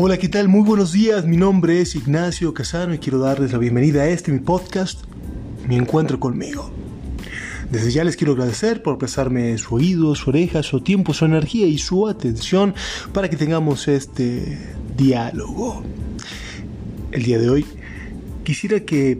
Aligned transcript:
Hola, 0.00 0.16
¿qué 0.16 0.28
tal? 0.28 0.46
Muy 0.46 0.62
buenos 0.62 0.92
días. 0.92 1.26
Mi 1.26 1.36
nombre 1.36 1.80
es 1.80 1.96
Ignacio 1.96 2.54
Casano 2.54 2.94
y 2.94 2.98
quiero 2.98 3.18
darles 3.18 3.50
la 3.50 3.58
bienvenida 3.58 4.02
a 4.02 4.06
este 4.06 4.30
mi 4.30 4.38
podcast, 4.38 5.02
Mi 5.66 5.74
Encuentro 5.74 6.20
conmigo. 6.20 6.70
Desde 7.72 7.90
ya 7.90 8.04
les 8.04 8.14
quiero 8.16 8.34
agradecer 8.34 8.80
por 8.80 8.96
prestarme 8.96 9.58
su 9.58 9.74
oído, 9.74 10.14
su 10.14 10.30
oreja, 10.30 10.62
su 10.62 10.82
tiempo, 10.82 11.14
su 11.14 11.24
energía 11.24 11.66
y 11.66 11.78
su 11.78 12.06
atención 12.06 12.76
para 13.12 13.28
que 13.28 13.36
tengamos 13.36 13.88
este 13.88 14.56
diálogo. 14.96 15.82
El 17.10 17.24
día 17.24 17.40
de 17.40 17.50
hoy 17.50 17.66
quisiera 18.44 18.78
que 18.78 19.18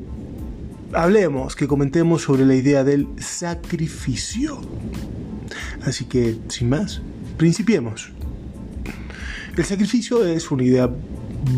hablemos, 0.92 1.56
que 1.56 1.66
comentemos 1.66 2.22
sobre 2.22 2.46
la 2.46 2.54
idea 2.54 2.84
del 2.84 3.08
sacrificio. 3.18 4.60
Así 5.82 6.04
que, 6.04 6.38
sin 6.46 6.68
más, 6.68 7.02
principiemos. 7.36 8.12
El 9.58 9.64
sacrificio 9.64 10.24
es 10.24 10.52
una 10.52 10.62
idea 10.62 10.88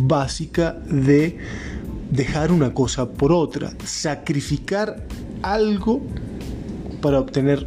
básica 0.04 0.72
de 0.91 1.36
dejar 2.10 2.50
una 2.50 2.72
cosa 2.72 3.10
por 3.10 3.30
otra, 3.30 3.74
sacrificar 3.84 5.06
algo 5.42 6.00
para 7.02 7.20
obtener 7.20 7.66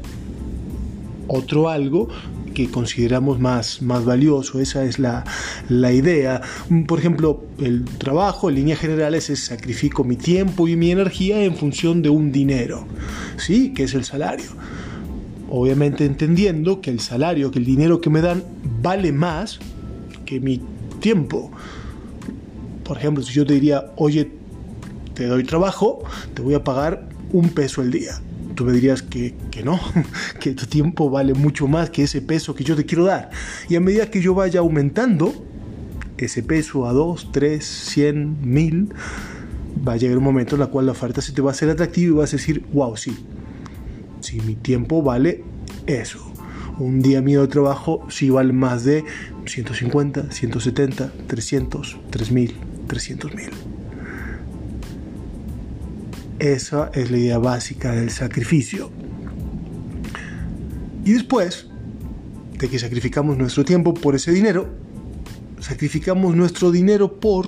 otro 1.27 1.69
algo 1.69 2.09
que 2.55 2.67
consideramos 2.67 3.39
más, 3.39 3.83
más 3.83 4.05
valioso. 4.05 4.59
Esa 4.59 4.83
es 4.85 4.97
la, 4.97 5.23
la, 5.69 5.93
idea. 5.93 6.41
Por 6.87 6.97
ejemplo, 6.97 7.45
el 7.59 7.85
trabajo 7.85 8.49
en 8.49 8.55
líneas 8.55 8.79
generales 8.79 9.29
es 9.29 9.45
sacrifico 9.45 10.03
mi 10.03 10.15
tiempo 10.15 10.67
y 10.67 10.75
mi 10.75 10.89
energía 10.89 11.43
en 11.43 11.55
función 11.55 12.01
de 12.01 12.09
un 12.09 12.31
dinero, 12.31 12.87
¿sí? 13.37 13.71
Que 13.71 13.83
es 13.83 13.93
el 13.93 14.03
salario. 14.03 14.49
Obviamente 15.47 16.05
entendiendo 16.05 16.81
que 16.81 16.89
el 16.89 17.01
salario, 17.01 17.51
que 17.51 17.59
el 17.59 17.65
dinero 17.65 18.01
que 18.01 18.09
me 18.09 18.21
dan 18.21 18.43
vale 18.81 19.11
más 19.11 19.59
que 20.25 20.39
mi 20.39 20.61
tiempo. 20.99 21.51
Por 22.83 22.97
ejemplo, 22.97 23.23
si 23.23 23.33
yo 23.33 23.45
te 23.45 23.53
diría, 23.53 23.91
oye, 23.95 24.31
te 25.13 25.25
doy 25.25 25.43
trabajo, 25.43 26.03
te 26.33 26.41
voy 26.41 26.53
a 26.53 26.63
pagar 26.63 27.07
un 27.31 27.49
peso 27.49 27.81
al 27.81 27.91
día. 27.91 28.21
Tú 28.55 28.65
me 28.65 28.73
dirías 28.73 29.01
que, 29.01 29.35
que 29.51 29.63
no, 29.63 29.79
que 30.39 30.53
tu 30.53 30.65
tiempo 30.65 31.09
vale 31.09 31.33
mucho 31.33 31.67
más 31.67 31.89
que 31.89 32.03
ese 32.03 32.21
peso 32.21 32.55
que 32.55 32.63
yo 32.63 32.75
te 32.75 32.85
quiero 32.85 33.05
dar. 33.05 33.29
Y 33.69 33.75
a 33.75 33.79
medida 33.79 34.09
que 34.09 34.21
yo 34.21 34.33
vaya 34.33 34.59
aumentando 34.59 35.33
ese 36.17 36.43
peso 36.43 36.87
a 36.87 36.93
2, 36.93 37.31
3, 37.31 37.65
100, 37.65 38.37
1000, 38.41 38.89
va 39.87 39.93
a 39.93 39.97
llegar 39.97 40.17
un 40.17 40.23
momento 40.23 40.55
en 40.55 40.61
el 40.61 40.69
cual 40.69 40.85
la 40.85 40.91
oferta 40.91 41.21
se 41.21 41.31
te 41.31 41.41
va 41.41 41.51
a 41.51 41.53
hacer 41.53 41.69
atractiva 41.69 42.07
y 42.07 42.17
vas 42.17 42.33
a 42.33 42.37
decir, 42.37 42.63
wow, 42.71 42.95
sí, 42.95 43.15
si 44.19 44.39
mi 44.41 44.55
tiempo 44.55 45.01
vale 45.01 45.43
eso 45.87 46.32
un 46.79 47.01
día 47.01 47.21
mío 47.21 47.41
de 47.41 47.47
trabajo 47.47 48.05
si 48.09 48.29
vale 48.29 48.53
más 48.53 48.83
de 48.83 49.03
150, 49.45 50.31
170, 50.31 51.11
300, 51.27 51.97
3000, 52.09 52.55
300 52.87 53.35
mil. 53.35 53.49
Esa 56.39 56.91
es 56.93 57.11
la 57.11 57.17
idea 57.17 57.37
básica 57.37 57.91
del 57.91 58.09
sacrificio. 58.09 58.91
Y 61.05 61.13
después 61.13 61.67
de 62.57 62.69
que 62.69 62.79
sacrificamos 62.79 63.37
nuestro 63.37 63.63
tiempo 63.63 63.93
por 63.93 64.15
ese 64.15 64.31
dinero, 64.31 64.69
sacrificamos 65.59 66.35
nuestro 66.35 66.71
dinero 66.71 67.19
por... 67.19 67.47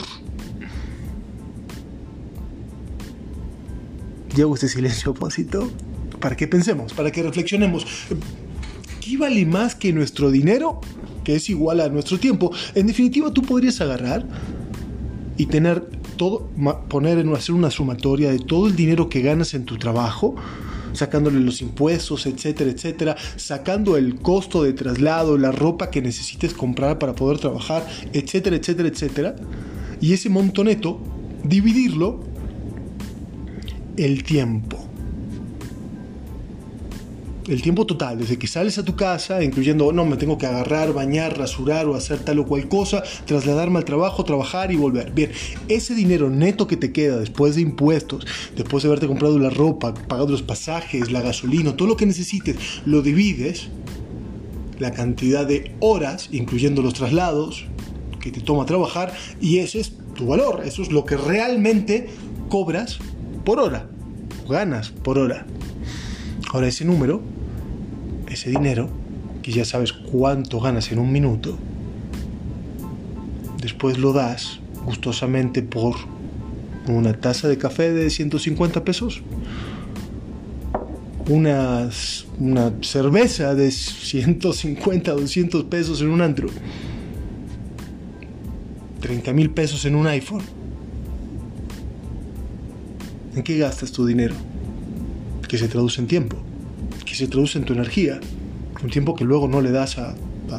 Llevo 4.36 4.56
este 4.56 4.68
silencio 4.68 5.12
opósito 5.12 5.72
para 6.20 6.36
que 6.36 6.48
pensemos, 6.48 6.94
para 6.94 7.12
que 7.12 7.24
reflexionemos. 7.24 8.08
¿Qué 9.06 9.18
vale 9.18 9.46
más 9.46 9.76
que 9.76 9.94
nuestro 9.94 10.32
dinero? 10.32 10.82
Que 11.24 11.36
es 11.36 11.50
igual 11.50 11.80
a 11.80 11.90
nuestro 11.90 12.20
tiempo. 12.20 12.52
En 12.74 12.88
definitiva, 12.88 13.32
tú 13.32 13.42
podrías 13.44 13.80
agarrar 13.82 14.26
y 15.38 15.46
tener 15.46 15.82
todo, 16.18 16.50
poner 16.90 17.20
en 17.20 17.34
hacer 17.34 17.54
una 17.54 17.70
sumatoria 17.70 18.32
de 18.32 18.40
todo 18.40 18.68
el 18.68 18.76
dinero 18.76 19.10
que 19.10 19.22
ganas 19.22 19.54
en 19.54 19.66
tu 19.66 19.78
trabajo, 19.78 20.36
sacándole 20.94 21.40
los 21.40 21.62
impuestos, 21.62 22.26
etcétera, 22.26 22.72
etcétera, 22.72 23.16
sacando 23.36 23.98
el 23.98 24.16
costo 24.16 24.64
de 24.64 24.74
traslado, 24.74 25.38
la 25.38 25.52
ropa 25.52 25.92
que 25.92 26.02
necesites 26.02 26.54
comprar 26.54 26.98
para 26.98 27.14
poder 27.14 27.38
trabajar, 27.38 27.86
etcétera, 28.14 28.56
etcétera, 28.56 28.90
etcétera. 28.90 29.36
Y 30.02 30.14
ese 30.14 30.30
monto 30.30 30.64
neto, 30.64 31.00
dividirlo 31.44 32.22
el 33.98 34.24
tiempo 34.24 34.85
el 37.48 37.62
tiempo 37.62 37.86
total, 37.86 38.18
desde 38.18 38.38
que 38.38 38.48
sales 38.48 38.78
a 38.78 38.86
tu 38.86 38.96
casa, 38.96 39.44
incluyendo, 39.44 39.92
no, 39.92 40.06
me 40.06 40.18
tengo 40.18 40.38
que 40.38 40.48
agarrar, 40.48 40.94
bañar, 40.94 41.38
rasurar 41.38 41.86
o 41.88 41.96
hacer 41.96 42.20
tal 42.20 42.40
o 42.40 42.46
cual 42.46 42.68
cosa, 42.68 43.04
trasladarme 43.26 43.80
al 43.80 43.86
trabajo, 43.86 44.24
trabajar 44.24 44.72
y 44.72 44.76
volver. 44.76 45.12
Bien, 45.12 45.32
ese 45.68 45.94
dinero 45.94 46.30
neto 46.30 46.68
que 46.68 46.78
te 46.78 46.92
queda 46.92 47.18
después 47.18 47.56
de 47.56 47.62
impuestos, 47.62 48.26
después 48.56 48.84
de 48.84 48.90
haberte 48.90 49.08
comprado 49.08 49.38
la 49.38 49.50
ropa, 49.50 49.94
pagado 49.94 50.30
los 50.30 50.42
pasajes, 50.42 51.12
la 51.12 51.22
gasolina, 51.22 51.76
todo 51.76 51.88
lo 51.88 51.98
que 51.98 52.06
necesites, 52.06 52.58
lo 52.86 53.02
divides, 53.02 53.68
la 54.80 54.92
cantidad 54.92 55.46
de 55.46 55.76
horas, 55.80 56.30
incluyendo 56.32 56.82
los 56.82 56.96
traslados 56.96 57.66
que 58.20 58.32
te 58.32 58.42
toma 58.42 58.66
trabajar, 58.66 59.14
y 59.40 59.60
ese 59.60 59.80
es 59.80 59.94
tu 60.16 60.28
valor, 60.28 60.64
eso 60.66 60.82
es 60.82 60.92
lo 60.92 61.06
que 61.06 61.16
realmente 61.16 62.10
cobras 62.50 62.98
por 63.44 63.60
hora, 63.60 63.88
ganas 64.50 64.90
por 64.90 65.20
hora. 65.20 65.46
Ahora 66.52 66.68
ese 66.68 66.86
número 66.86 67.35
ese 68.36 68.50
dinero, 68.50 68.90
que 69.42 69.52
ya 69.52 69.66
sabes 69.66 69.94
cuánto 69.94 70.60
ganas 70.60 70.92
en 70.92 71.00
un 71.00 71.12
minuto, 71.12 71.58
después 73.62 73.98
lo 73.98 74.14
das 74.14 74.60
gustosamente 74.86 75.64
por 75.64 75.96
una 76.88 77.14
taza 77.14 77.48
de 77.48 77.58
café 77.58 77.92
de 77.92 78.10
150 78.10 78.84
pesos, 78.84 79.22
una, 81.28 81.90
una 82.40 82.74
cerveza 82.82 83.56
de 83.56 83.72
150, 83.72 85.12
200 85.12 85.64
pesos 85.64 86.02
en 86.02 86.10
un 86.10 86.22
antro, 86.22 86.50
30 89.00 89.34
mil 89.34 89.50
pesos 89.50 89.86
en 89.86 89.96
un 89.96 90.08
iPhone. 90.08 90.44
¿En 93.36 93.44
qué 93.44 93.58
gastas 93.58 93.92
tu 93.92 94.06
dinero? 94.06 94.36
Que 95.48 95.58
se 95.58 95.68
traduce 95.68 96.00
en 96.00 96.08
tiempo 96.08 96.45
se 97.16 97.28
traduce 97.28 97.58
en 97.58 97.66
tu 97.66 97.74
energía, 97.74 98.20
un 98.84 98.90
tiempo 98.90 99.16
que 99.16 99.24
luego 99.24 99.48
no 99.48 99.62
le 99.62 99.72
das 99.72 99.98
a, 99.98 100.16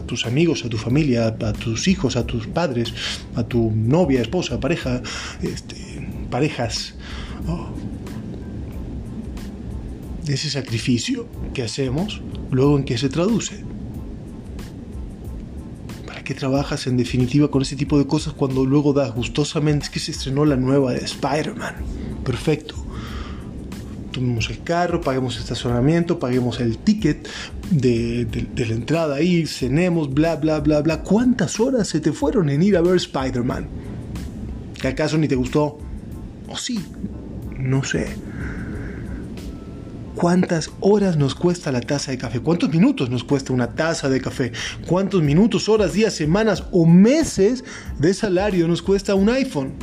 tus 0.06 0.26
amigos, 0.26 0.64
a 0.64 0.68
tu 0.68 0.78
familia, 0.78 1.28
a, 1.28 1.52
tus 1.52 1.86
hijos, 1.88 2.16
a 2.16 2.26
tus 2.26 2.46
padres, 2.46 2.92
a 3.34 3.44
tu 3.44 3.70
novia, 3.70 4.20
esposa, 4.20 4.58
pareja, 4.58 5.02
este, 5.42 5.76
parejas. 6.30 6.94
Oh. 7.46 7.68
Ese 10.26 10.50
sacrificio 10.50 11.28
que 11.54 11.62
hacemos, 11.62 12.20
luego 12.50 12.76
en 12.76 12.84
qué 12.84 12.98
se 12.98 13.08
traduce. 13.08 13.64
¿Para 16.04 16.24
qué 16.24 16.34
trabajas 16.34 16.88
en 16.88 16.96
definitiva 16.96 17.48
con 17.50 17.62
ese 17.62 17.76
tipo 17.76 17.96
de 17.96 18.06
cosas 18.06 18.32
cuando 18.32 18.64
luego 18.64 18.92
das 18.92 19.14
gustosamente? 19.14 19.88
Que 19.92 20.00
se 20.00 20.10
estrenó 20.10 20.44
la 20.44 20.56
nueva 20.56 20.92
de 20.92 21.04
Spider-Man. 21.04 21.76
Perfecto 22.24 22.85
tomemos 24.16 24.48
el 24.48 24.62
carro, 24.62 25.02
paguemos 25.02 25.38
estacionamiento, 25.38 26.18
paguemos 26.18 26.58
el 26.60 26.78
ticket 26.78 27.28
de, 27.70 28.26
la 28.56 28.74
entrada 28.74 29.16
ahí, 29.16 29.46
cenemos, 29.46 30.12
bla, 30.12 30.36
bla, 30.36 30.60
bla, 30.60 30.80
bla. 30.80 31.02
¿Cuántas 31.02 31.60
horas 31.60 31.88
se 31.88 32.00
te 32.00 32.12
fueron 32.12 32.48
en 32.48 32.62
ir 32.62 32.78
a 32.78 32.80
ver 32.80 32.96
Spider-Man? 32.96 33.68
¿Que 34.80 34.88
acaso 34.88 35.18
ni 35.18 35.28
te 35.28 35.34
gustó? 35.34 35.78
¿O 36.48 36.56
sí? 36.56 36.82
No 37.58 37.84
sé. 37.84 38.06
¿Cuántas 40.14 40.70
horas 40.80 41.18
nos 41.18 41.34
cuesta 41.34 41.70
la 41.70 41.82
taza 41.82 42.10
de 42.10 42.16
café? 42.16 42.40
¿Cuántos 42.40 42.70
minutos 42.70 43.10
nos 43.10 43.22
cuesta 43.22 43.52
una 43.52 43.74
taza 43.74 44.08
de 44.08 44.18
café? 44.22 44.50
¿Cuántos 44.86 45.22
minutos, 45.22 45.68
horas, 45.68 45.92
días, 45.92 46.14
semanas 46.14 46.64
o 46.72 46.86
meses 46.86 47.64
de 47.98 48.14
salario 48.14 48.66
nos 48.66 48.80
cuesta 48.80 49.14
un 49.14 49.28
iPhone? 49.28 49.74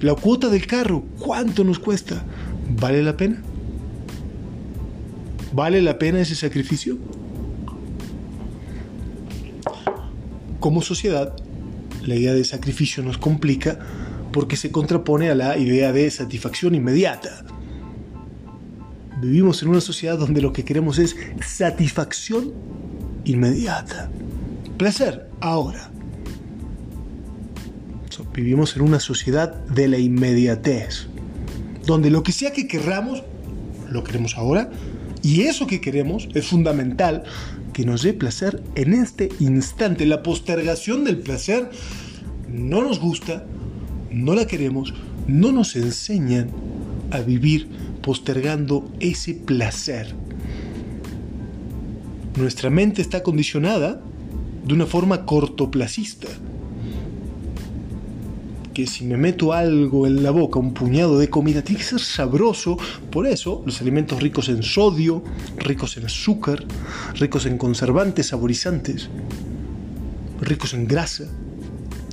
La 0.00 0.16
cuota 0.16 0.48
del 0.48 0.66
carro, 0.66 1.04
¿cuánto 1.20 1.62
nos 1.62 1.78
cuesta? 1.78 2.24
¿Vale 2.68 3.02
la 3.02 3.16
pena? 3.16 3.42
¿Vale 5.52 5.82
la 5.82 5.98
pena 5.98 6.20
ese 6.20 6.34
sacrificio? 6.34 6.98
Como 10.60 10.80
sociedad, 10.80 11.34
la 12.06 12.14
idea 12.14 12.32
de 12.32 12.44
sacrificio 12.44 13.02
nos 13.02 13.18
complica 13.18 13.78
porque 14.32 14.56
se 14.56 14.70
contrapone 14.70 15.28
a 15.28 15.34
la 15.34 15.58
idea 15.58 15.92
de 15.92 16.10
satisfacción 16.10 16.74
inmediata. 16.74 17.44
Vivimos 19.20 19.62
en 19.62 19.68
una 19.68 19.80
sociedad 19.80 20.18
donde 20.18 20.40
lo 20.40 20.52
que 20.52 20.64
queremos 20.64 20.98
es 20.98 21.16
satisfacción 21.46 22.52
inmediata. 23.24 24.10
Placer, 24.78 25.28
ahora. 25.40 25.90
Vivimos 28.34 28.76
en 28.76 28.82
una 28.82 28.98
sociedad 28.98 29.52
de 29.66 29.88
la 29.88 29.98
inmediatez 29.98 31.06
donde 31.86 32.10
lo 32.10 32.22
que 32.22 32.32
sea 32.32 32.52
que 32.52 32.66
querramos, 32.66 33.22
lo 33.90 34.04
queremos 34.04 34.36
ahora, 34.36 34.70
y 35.22 35.42
eso 35.42 35.66
que 35.66 35.80
queremos 35.80 36.28
es 36.34 36.46
fundamental 36.46 37.24
que 37.72 37.84
nos 37.84 38.02
dé 38.02 38.12
placer 38.12 38.62
en 38.74 38.92
este 38.92 39.30
instante. 39.40 40.04
La 40.06 40.22
postergación 40.22 41.04
del 41.04 41.18
placer 41.18 41.70
no 42.48 42.82
nos 42.82 43.00
gusta, 43.00 43.46
no 44.10 44.34
la 44.34 44.46
queremos, 44.46 44.92
no 45.26 45.52
nos 45.52 45.76
enseñan 45.76 46.50
a 47.10 47.20
vivir 47.20 47.68
postergando 48.02 48.90
ese 49.00 49.34
placer. 49.34 50.14
Nuestra 52.36 52.70
mente 52.70 53.02
está 53.02 53.22
condicionada 53.22 54.02
de 54.66 54.74
una 54.74 54.86
forma 54.86 55.24
cortoplacista. 55.24 56.28
Que 58.74 58.86
si 58.86 59.04
me 59.04 59.16
meto 59.16 59.52
algo 59.52 60.06
en 60.06 60.22
la 60.22 60.30
boca, 60.30 60.58
un 60.58 60.72
puñado 60.72 61.18
de 61.18 61.28
comida, 61.28 61.62
tiene 61.62 61.80
que 61.80 61.86
ser 61.86 62.00
sabroso. 62.00 62.78
Por 63.10 63.26
eso, 63.26 63.62
los 63.66 63.80
alimentos 63.80 64.22
ricos 64.22 64.48
en 64.48 64.62
sodio, 64.62 65.22
ricos 65.58 65.96
en 65.96 66.06
azúcar, 66.06 66.64
ricos 67.14 67.44
en 67.46 67.58
conservantes, 67.58 68.28
saborizantes, 68.28 69.10
ricos 70.40 70.74
en 70.74 70.86
grasa, 70.86 71.24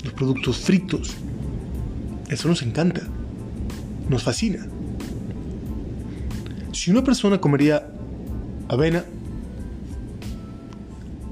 los 0.03 0.13
productos 0.13 0.57
fritos, 0.57 1.15
eso 2.29 2.47
nos 2.47 2.61
encanta, 2.61 3.01
nos 4.07 4.23
fascina. 4.23 4.67
Si 6.71 6.91
una 6.91 7.03
persona 7.03 7.41
comería 7.41 7.89
avena, 8.67 9.03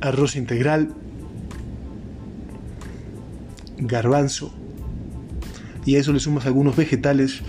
arroz 0.01 0.35
integral, 0.35 0.93
garbanzo, 3.77 4.53
y 5.87 5.95
a 5.95 5.99
eso 5.99 6.11
le 6.11 6.19
sumas 6.19 6.45
algunos 6.45 6.75
vegetales 6.75 7.39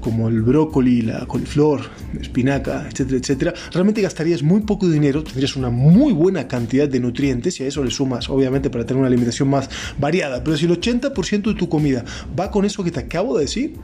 como 0.00 0.28
el 0.28 0.42
brócoli, 0.42 1.00
la 1.02 1.26
coliflor, 1.26 1.80
espinaca, 2.20 2.86
etcétera, 2.86 3.18
etcétera, 3.18 3.54
realmente 3.72 4.02
gastarías 4.02 4.42
muy 4.42 4.60
poco 4.60 4.86
dinero, 4.86 5.24
tendrías 5.24 5.56
una 5.56 5.70
muy 5.70 6.12
buena 6.12 6.46
cantidad 6.46 6.86
de 6.86 7.00
nutrientes 7.00 7.58
y 7.58 7.64
a 7.64 7.66
eso 7.66 7.82
le 7.82 7.90
sumas, 7.90 8.28
obviamente, 8.28 8.68
para 8.68 8.84
tener 8.84 8.98
una 8.98 9.08
alimentación 9.08 9.48
más 9.48 9.70
variada. 9.98 10.44
Pero 10.44 10.56
si 10.58 10.66
el 10.66 10.78
80% 10.78 11.42
de 11.42 11.54
tu 11.54 11.70
comida 11.70 12.04
va 12.38 12.50
con 12.50 12.66
eso 12.66 12.84
que 12.84 12.90
te 12.90 13.00
acabo 13.00 13.38
de 13.38 13.44
decir, 13.44 13.74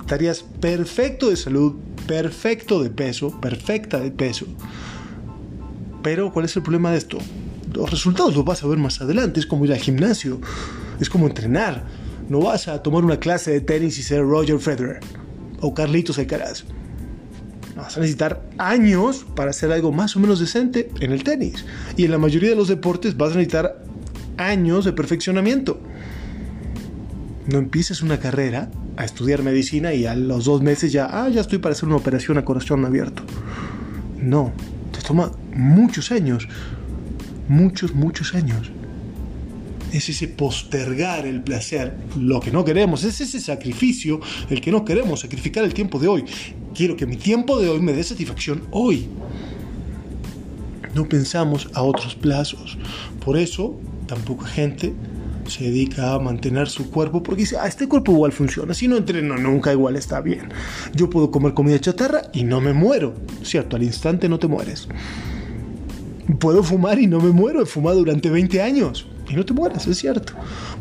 estarías 0.00 0.44
perfecto 0.60 1.28
de 1.28 1.36
salud, 1.36 1.74
perfecto 2.06 2.84
de 2.84 2.90
peso, 2.90 3.40
perfecta 3.40 3.98
de 3.98 4.12
peso. 4.12 4.46
Pero, 6.04 6.32
¿cuál 6.32 6.44
es 6.44 6.54
el 6.54 6.62
problema 6.62 6.92
de 6.92 6.98
esto? 6.98 7.18
Los 7.74 7.90
resultados 7.90 8.36
los 8.36 8.44
vas 8.44 8.62
a 8.62 8.68
ver 8.68 8.78
más 8.78 9.00
adelante. 9.00 9.40
Es 9.40 9.46
como 9.46 9.64
ir 9.64 9.72
al 9.72 9.80
gimnasio, 9.80 10.40
es 11.00 11.10
como 11.10 11.26
entrenar. 11.26 12.05
No 12.28 12.40
vas 12.40 12.68
a 12.68 12.82
tomar 12.82 13.04
una 13.04 13.18
clase 13.18 13.52
de 13.52 13.60
tenis 13.60 13.98
y 13.98 14.02
ser 14.02 14.22
Roger 14.22 14.58
Federer 14.58 15.00
o 15.60 15.74
Carlitos 15.74 16.18
Alcaraz. 16.18 16.64
Vas 17.76 17.96
a 17.96 18.00
necesitar 18.00 18.48
años 18.58 19.26
para 19.36 19.50
hacer 19.50 19.70
algo 19.70 19.92
más 19.92 20.16
o 20.16 20.20
menos 20.20 20.40
decente 20.40 20.90
en 21.00 21.12
el 21.12 21.22
tenis. 21.22 21.64
Y 21.96 22.04
en 22.04 22.10
la 22.10 22.18
mayoría 22.18 22.50
de 22.50 22.56
los 22.56 22.68
deportes 22.68 23.16
vas 23.16 23.32
a 23.32 23.36
necesitar 23.36 23.84
años 24.38 24.84
de 24.84 24.92
perfeccionamiento. 24.92 25.80
No 27.46 27.58
empieces 27.58 28.02
una 28.02 28.18
carrera 28.18 28.70
a 28.96 29.04
estudiar 29.04 29.42
medicina 29.42 29.94
y 29.94 30.06
a 30.06 30.16
los 30.16 30.46
dos 30.46 30.62
meses 30.62 30.90
ya, 30.90 31.08
ah, 31.12 31.28
ya 31.28 31.42
estoy 31.42 31.58
para 31.58 31.74
hacer 31.74 31.88
una 31.88 31.96
operación 31.96 32.38
a 32.38 32.44
corazón 32.44 32.84
abierto. 32.84 33.22
No, 34.16 34.52
te 34.90 35.00
toma 35.06 35.30
muchos 35.54 36.10
años, 36.10 36.48
muchos, 37.46 37.94
muchos 37.94 38.34
años. 38.34 38.72
Es 39.96 40.10
ese 40.10 40.28
postergar 40.28 41.26
el 41.26 41.40
placer, 41.40 41.96
lo 42.18 42.38
que 42.38 42.50
no 42.50 42.66
queremos, 42.66 43.02
es 43.02 43.18
ese 43.22 43.40
sacrificio, 43.40 44.20
el 44.50 44.60
que 44.60 44.70
no 44.70 44.84
queremos, 44.84 45.20
sacrificar 45.20 45.64
el 45.64 45.72
tiempo 45.72 45.98
de 45.98 46.06
hoy. 46.06 46.24
Quiero 46.74 46.98
que 46.98 47.06
mi 47.06 47.16
tiempo 47.16 47.58
de 47.58 47.70
hoy 47.70 47.80
me 47.80 47.94
dé 47.94 48.04
satisfacción 48.04 48.64
hoy. 48.72 49.08
No 50.94 51.08
pensamos 51.08 51.70
a 51.72 51.80
otros 51.80 52.14
plazos. 52.14 52.76
Por 53.24 53.38
eso, 53.38 53.80
tan 54.06 54.20
poca 54.20 54.44
gente 54.44 54.92
se 55.46 55.64
dedica 55.64 56.12
a 56.12 56.18
mantener 56.18 56.68
su 56.68 56.90
cuerpo 56.90 57.22
porque 57.22 57.44
dice, 57.44 57.56
ah, 57.58 57.66
este 57.66 57.88
cuerpo 57.88 58.12
igual 58.12 58.32
funciona, 58.32 58.74
si 58.74 58.88
no 58.88 58.98
entreno 58.98 59.38
nunca 59.38 59.72
igual 59.72 59.96
está 59.96 60.20
bien. 60.20 60.50
Yo 60.94 61.08
puedo 61.08 61.30
comer 61.30 61.54
comida 61.54 61.80
chatarra 61.80 62.24
y 62.34 62.44
no 62.44 62.60
me 62.60 62.74
muero, 62.74 63.14
¿cierto? 63.42 63.76
Al 63.76 63.82
instante 63.82 64.28
no 64.28 64.38
te 64.38 64.46
mueres. 64.46 64.88
Puedo 66.38 66.62
fumar 66.62 66.98
y 66.98 67.06
no 67.06 67.18
me 67.18 67.30
muero, 67.30 67.62
he 67.62 67.66
fumado 67.66 67.96
durante 67.96 68.28
20 68.28 68.60
años 68.60 69.06
y 69.28 69.34
no 69.34 69.44
te 69.44 69.52
mueres, 69.52 69.86
es 69.86 69.98
cierto. 69.98 70.32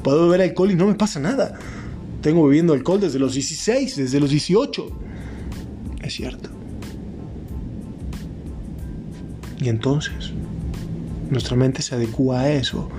Puedo 0.04 0.28
beber 0.28 0.50
alcohol 0.50 0.72
y 0.72 0.76
no 0.76 0.88
me 0.88 0.96
pasa 0.96 1.20
nada. 1.20 1.58
Tengo 2.22 2.46
bebiendo 2.48 2.74
alcohol 2.74 3.00
desde 3.00 3.20
los 3.20 3.34
16, 3.34 3.96
desde 3.96 4.20
los 4.20 4.30
18. 4.30 4.88
Es 6.02 6.14
cierto. 6.14 6.50
Y 9.60 9.70
entonces, 9.70 10.32
nuestra 11.30 11.56
mente 11.56 11.82
se 11.82 11.96
adecua 11.96 12.42
a 12.42 12.52
eso 12.52 12.90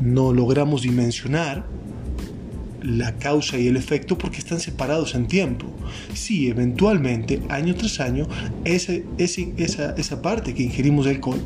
no 0.00 0.32
logramos 0.32 0.82
dimensionar 0.82 1.66
la 2.82 3.16
causa 3.16 3.58
y 3.58 3.66
el 3.66 3.76
efecto 3.76 4.16
porque 4.16 4.38
están 4.38 4.60
separados 4.60 5.14
en 5.14 5.26
tiempo. 5.26 5.66
Sí, 6.14 6.48
eventualmente, 6.48 7.42
año 7.48 7.74
tras 7.74 8.00
año, 8.00 8.28
ese, 8.64 9.04
esa, 9.18 9.94
esa, 9.96 10.22
parte 10.22 10.54
que 10.54 10.62
ingerimos 10.62 11.06
de 11.06 11.12
alcohol 11.12 11.40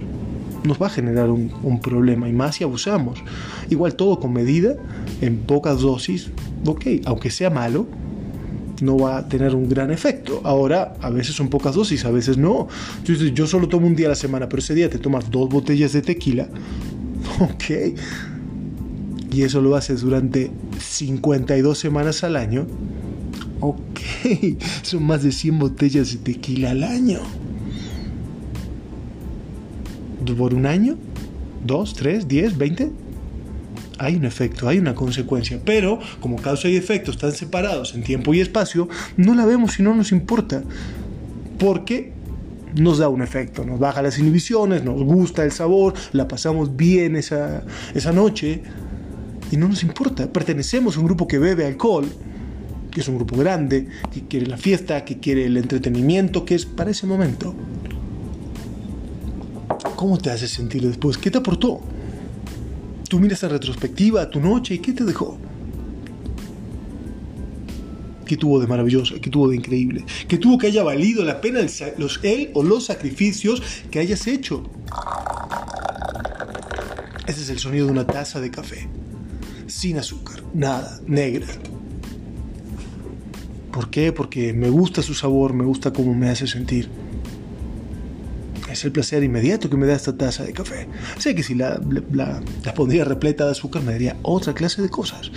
nos 0.64 0.81
va 0.81 0.87
a 0.87 0.91
generar 0.91 1.31
un, 1.31 1.81
problema 1.81 2.29
y 2.29 2.32
más 2.32 2.56
si 2.56 2.64
abusamos. 2.64 3.23
Igual 3.70 3.94
todo 3.94 4.20
con 4.20 4.32
medida, 4.32 4.76
en 5.20 5.38
pocas 5.38 5.81
dosis, 5.81 6.31
ok, 6.67 6.87
aunque 7.05 7.31
sea 7.31 7.50
malo, 7.50 7.87
no 8.81 8.97
va 8.99 9.19
a 9.19 9.29
tener 9.29 9.55
un 9.55 9.69
gran 9.69 9.91
efecto. 9.91 10.41
Ahora, 10.44 10.94
a 11.00 11.11
veces 11.11 11.35
son 11.35 11.49
pocas 11.49 11.75
dosis, 11.75 12.05
a 12.05 12.11
veces 12.11 12.37
no. 12.37 12.69
Yo 13.35 13.47
solo 13.47 13.69
tomo 13.69 13.87
un 13.87 13.97
día 13.97 14.06
a 14.06 14.11
la 14.11 14.17
semana, 14.17 14.49
pero 14.49 14.61
ese 14.61 14.75
día 14.75 14.91
te 14.91 14.99
tomas 14.99 15.31
dos 15.31 15.49
botellas 15.49 15.93
de 15.93 16.03
tequila, 16.03 16.49
ok 17.41 17.94
y 19.32 19.43
eso 19.43 19.62
lo 19.62 19.75
haces 19.76 20.03
durante 20.03 20.50
52 20.79 21.79
semanas 21.79 22.23
al 22.23 22.37
año, 22.37 22.67
ok, 23.61 24.00
son 24.82 25.05
más 25.05 25.23
de 25.23 25.32
100 25.32 25.58
botellas 25.58 26.12
de 26.12 26.19
tequila 26.19 26.73
al 26.73 26.85
año. 26.85 27.20
¿Por 30.25 30.55
un 30.55 30.67
año? 30.67 30.97
¿Dos, 31.65 31.95
tres, 31.95 32.29
diez, 32.29 32.57
veinte? 32.57 32.91
Hay 33.99 34.17
un 34.17 34.25
efecto, 34.25 34.69
hay 34.69 34.79
una 34.79 34.95
consecuencia, 34.95 35.61
pero 35.65 35.99
como 36.21 36.37
causa 36.37 36.69
y 36.69 36.77
efecto 36.77 37.11
están 37.11 37.33
separados 37.33 37.95
en 37.95 38.03
tiempo 38.03 38.33
y 38.35 38.41
espacio, 38.41 38.89
no 39.17 39.35
la 39.35 39.47
vemos 39.47 39.79
y 39.79 39.83
no 39.83 39.95
nos 39.95 40.13
importa, 40.13 40.63
porque 41.59 42.13
nos 42.75 42.99
da 42.99 43.08
un 43.08 43.23
efecto, 43.23 43.65
nos 43.65 43.79
baja 43.79 44.03
las 44.03 44.19
inhibiciones, 44.19 44.82
nos 44.82 45.03
gusta 45.03 45.44
el 45.44 45.53
sabor, 45.53 45.94
la 46.13 46.27
pasamos 46.27 46.77
bien 46.77 47.17
esa, 47.17 47.65
esa 47.94 48.13
noche, 48.13 48.63
y 49.51 49.56
no 49.56 49.69
nos 49.69 49.82
importa. 49.82 50.32
Pertenecemos 50.32 50.96
a 50.96 51.01
un 51.01 51.06
grupo 51.06 51.29
que 51.29 51.39
bebe 51.39 51.67
alcohol, 51.67 52.06
que 52.91 53.01
es 53.01 53.08
un 53.08 53.17
grupo 53.17 53.37
grande, 53.37 53.87
que 54.13 54.23
quiere 54.23 54.46
la 54.46 54.56
fiesta, 54.56 55.05
que 55.05 55.19
quiere 55.19 55.44
el 55.44 55.56
entretenimiento, 55.56 56.44
que 56.44 56.55
es 56.55 56.67
para 56.67 56.91
ese 56.91 57.06
momento. 57.06 57.55
¿Cómo 60.03 60.19
te 60.19 60.32
hace 60.32 60.49
sentir 60.49 60.85
después? 60.85 61.17
¿Qué 61.17 61.31
te 61.31 61.39
aportó? 61.39 61.81
Tú 63.09 63.21
miras 63.21 63.41
en 63.44 63.51
retrospectiva 63.51 64.29
tu 64.29 64.41
noche 64.41 64.75
y 64.75 64.79
¿qué 64.81 64.93
te 64.93 65.05
dejó? 65.05 65.39
¿Qué 68.27 68.37
tuvo 68.37 68.59
de 68.59 68.67
maravilloso? 68.67 69.15
¿Qué 69.21 69.31
tuvo 69.31 69.51
de 69.51 69.55
increíble? 69.55 70.05
¿Qué 70.27 70.39
tuvo 70.39 70.59
que 70.59 70.67
haya 70.67 70.82
valido 70.82 71.25
la 71.25 71.41
pena 71.41 71.61
los, 71.99 72.19
él 72.25 72.51
o 72.53 72.65
los 72.65 72.87
sacrificios 72.87 73.63
que 73.93 74.01
hayas 74.01 74.27
hecho? 74.27 74.69
Ese 77.29 77.43
es 77.43 77.51
el 77.51 77.61
sonido 77.61 77.87
de 77.87 77.93
una 77.93 78.05
taza 78.05 78.41
de 78.41 78.51
café 78.51 78.89
sin 79.69 79.99
azúcar, 79.99 80.43
nada, 80.53 80.99
negra. 81.06 81.47
¿Por 83.71 83.89
qué? 83.89 84.11
Porque 84.11 84.53
me 84.53 84.69
gusta 84.69 85.01
su 85.01 85.15
sabor, 85.15 85.53
me 85.53 85.65
gusta 85.65 85.93
cómo 85.93 86.13
me 86.13 86.29
hace 86.29 86.49
sentir. 86.49 86.89
Es 88.72 88.84
el 88.84 88.93
placer 88.93 89.22
inmediato 89.22 89.69
que 89.69 89.76
me 89.76 89.86
da 89.86 89.94
esta 89.94 90.17
taza 90.17 90.44
de 90.44 90.52
café. 90.52 90.88
Sé 91.19 91.34
que 91.34 91.43
si 91.43 91.55
la, 91.55 91.81
la, 92.10 92.41
la 92.64 92.74
pondría 92.74 93.05
repleta 93.05 93.44
de 93.44 93.52
azúcar 93.52 93.82
me 93.82 93.93
daría 93.93 94.17
otra 94.22 94.55
clase 94.55 94.81
de 94.82 94.88
cosas. 94.88 95.31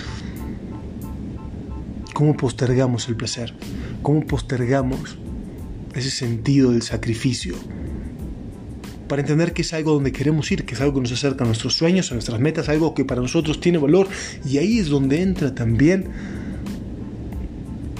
¿Cómo 2.13 2.37
postergamos 2.37 3.09
el 3.09 3.15
placer? 3.15 3.53
¿Cómo 4.01 4.25
postergamos 4.25 5.17
ese 5.93 6.11
sentido 6.11 6.71
del 6.71 6.81
sacrificio? 6.81 7.55
para 9.07 9.21
entender 9.21 9.53
que 9.53 9.61
es 9.61 9.73
algo 9.73 9.93
donde 9.93 10.11
queremos 10.11 10.51
ir, 10.51 10.65
que 10.65 10.73
es 10.73 10.81
algo 10.81 10.95
que 10.95 11.01
nos 11.01 11.11
acerca 11.11 11.43
a 11.43 11.47
nuestros 11.47 11.75
sueños, 11.75 12.11
a 12.11 12.15
nuestras 12.15 12.39
metas, 12.39 12.69
algo 12.69 12.93
que 12.93 13.05
para 13.05 13.21
nosotros 13.21 13.59
tiene 13.59 13.77
valor. 13.77 14.07
Y 14.49 14.57
ahí 14.57 14.79
es 14.79 14.87
donde 14.87 15.21
entra 15.21 15.53
también 15.53 16.05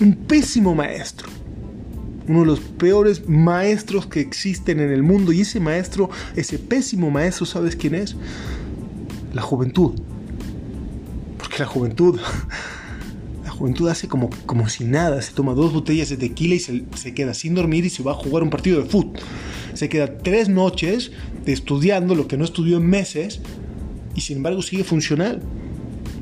un 0.01 0.15
pésimo 0.15 0.75
maestro, 0.75 1.29
uno 2.27 2.41
de 2.41 2.45
los 2.45 2.59
peores 2.59 3.27
maestros 3.27 4.07
que 4.07 4.19
existen 4.19 4.79
en 4.79 4.91
el 4.91 5.03
mundo. 5.03 5.31
Y 5.31 5.41
ese 5.41 5.59
maestro, 5.59 6.09
ese 6.35 6.59
pésimo 6.59 7.11
maestro, 7.11 7.45
¿sabes 7.45 7.75
quién 7.75 7.95
es? 7.95 8.15
La 9.33 9.41
juventud. 9.41 9.93
Porque 11.37 11.59
la 11.59 11.65
juventud... 11.65 12.19
La 13.43 13.59
juventud 13.59 13.87
hace 13.87 14.09
como, 14.09 14.29
como 14.45 14.67
si 14.67 14.83
nada, 14.83 15.21
se 15.21 15.31
toma 15.31 15.53
dos 15.53 15.71
botellas 15.71 16.09
de 16.09 16.17
tequila 16.17 16.55
y 16.55 16.59
se, 16.59 17.13
queda 17.13 17.33
sin 17.33 17.55
dormir 17.55 17.85
y 17.85 17.89
se 17.89 18.03
va 18.03 18.11
a 18.11 18.15
jugar 18.15 18.43
un 18.43 18.49
partido 18.49 18.81
de 18.81 18.89
fútbol 18.89 19.13
se 19.75 19.89
queda 19.89 20.17
tres 20.17 20.49
noches 20.49 21.11
estudiando 21.45 22.15
lo 22.15 22.27
que 22.27 22.37
no 22.37 22.45
estudió 22.45 22.77
en 22.77 22.87
meses 22.87 23.41
y 24.15 24.21
sin 24.21 24.37
embargo 24.37 24.61
sigue 24.61 24.83
funcional. 24.83 25.41